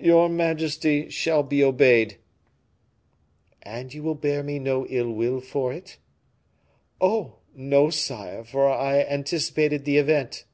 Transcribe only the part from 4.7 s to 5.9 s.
ill will for